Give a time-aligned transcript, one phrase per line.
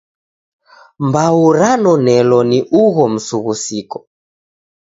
[1.05, 3.97] Mbau ranonelo ni ugho msughusiko.